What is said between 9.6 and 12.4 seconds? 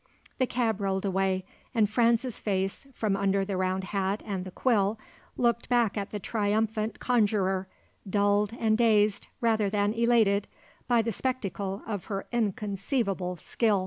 than elated, by the spectacle of her